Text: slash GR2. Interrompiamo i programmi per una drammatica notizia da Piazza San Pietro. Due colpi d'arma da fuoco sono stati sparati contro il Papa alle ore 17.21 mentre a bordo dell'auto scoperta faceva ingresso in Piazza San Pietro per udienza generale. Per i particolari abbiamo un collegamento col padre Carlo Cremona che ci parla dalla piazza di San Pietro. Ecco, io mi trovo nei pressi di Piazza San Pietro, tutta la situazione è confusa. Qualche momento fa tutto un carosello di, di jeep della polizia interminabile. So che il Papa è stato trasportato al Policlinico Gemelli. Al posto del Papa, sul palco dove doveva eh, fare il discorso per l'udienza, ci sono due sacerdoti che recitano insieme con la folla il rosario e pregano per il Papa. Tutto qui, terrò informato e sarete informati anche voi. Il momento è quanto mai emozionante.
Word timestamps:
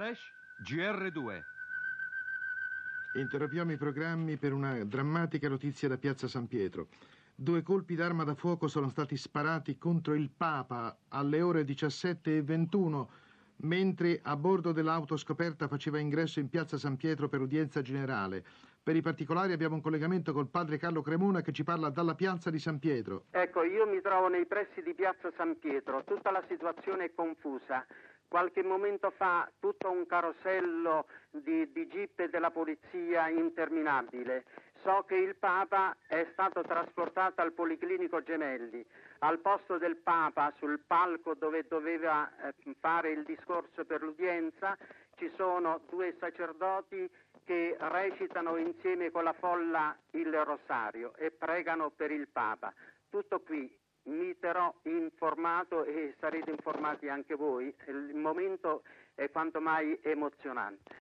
slash 0.00 0.32
GR2. 0.62 1.42
Interrompiamo 3.16 3.72
i 3.72 3.76
programmi 3.76 4.38
per 4.38 4.54
una 4.54 4.82
drammatica 4.84 5.46
notizia 5.46 5.88
da 5.88 5.98
Piazza 5.98 6.26
San 6.26 6.46
Pietro. 6.46 6.88
Due 7.34 7.60
colpi 7.62 7.96
d'arma 7.96 8.24
da 8.24 8.34
fuoco 8.34 8.66
sono 8.66 8.88
stati 8.88 9.18
sparati 9.18 9.76
contro 9.76 10.14
il 10.14 10.30
Papa 10.34 10.96
alle 11.08 11.42
ore 11.42 11.64
17.21 11.64 13.06
mentre 13.62 14.20
a 14.22 14.36
bordo 14.36 14.72
dell'auto 14.72 15.18
scoperta 15.18 15.68
faceva 15.68 15.98
ingresso 15.98 16.40
in 16.40 16.48
Piazza 16.48 16.78
San 16.78 16.96
Pietro 16.96 17.28
per 17.28 17.42
udienza 17.42 17.82
generale. 17.82 18.42
Per 18.82 18.96
i 18.96 19.02
particolari 19.02 19.52
abbiamo 19.52 19.74
un 19.74 19.82
collegamento 19.82 20.32
col 20.32 20.48
padre 20.48 20.78
Carlo 20.78 21.02
Cremona 21.02 21.42
che 21.42 21.52
ci 21.52 21.62
parla 21.62 21.90
dalla 21.90 22.14
piazza 22.14 22.48
di 22.48 22.58
San 22.58 22.78
Pietro. 22.78 23.24
Ecco, 23.32 23.64
io 23.64 23.86
mi 23.86 24.00
trovo 24.00 24.28
nei 24.28 24.46
pressi 24.46 24.80
di 24.80 24.94
Piazza 24.94 25.30
San 25.36 25.58
Pietro, 25.58 26.02
tutta 26.04 26.30
la 26.30 26.42
situazione 26.48 27.04
è 27.04 27.14
confusa. 27.14 27.84
Qualche 28.30 28.62
momento 28.62 29.10
fa 29.10 29.50
tutto 29.58 29.90
un 29.90 30.06
carosello 30.06 31.06
di, 31.30 31.68
di 31.72 31.88
jeep 31.88 32.26
della 32.26 32.52
polizia 32.52 33.28
interminabile. 33.28 34.44
So 34.84 35.02
che 35.08 35.16
il 35.16 35.34
Papa 35.34 35.96
è 36.06 36.24
stato 36.30 36.62
trasportato 36.62 37.40
al 37.40 37.50
Policlinico 37.50 38.22
Gemelli. 38.22 38.86
Al 39.18 39.40
posto 39.40 39.78
del 39.78 39.96
Papa, 39.96 40.54
sul 40.58 40.78
palco 40.86 41.34
dove 41.34 41.66
doveva 41.66 42.30
eh, 42.46 42.54
fare 42.78 43.10
il 43.10 43.24
discorso 43.24 43.84
per 43.84 44.00
l'udienza, 44.00 44.78
ci 45.16 45.28
sono 45.34 45.80
due 45.88 46.14
sacerdoti 46.20 47.10
che 47.44 47.76
recitano 47.80 48.56
insieme 48.58 49.10
con 49.10 49.24
la 49.24 49.32
folla 49.32 49.98
il 50.12 50.32
rosario 50.44 51.14
e 51.16 51.32
pregano 51.32 51.90
per 51.90 52.12
il 52.12 52.28
Papa. 52.28 52.72
Tutto 53.08 53.40
qui, 53.40 53.68
terrò 54.50 54.74
informato 54.82 55.84
e 55.84 56.16
sarete 56.18 56.50
informati 56.50 57.08
anche 57.08 57.36
voi. 57.36 57.72
Il 57.86 58.16
momento 58.16 58.82
è 59.14 59.30
quanto 59.30 59.60
mai 59.60 59.96
emozionante. 60.02 60.98